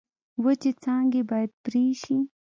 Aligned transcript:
وچې 0.43 0.71
څانګې 0.83 1.21
باید 1.29 1.51
پرې 1.63 1.85
شي. 2.01 2.17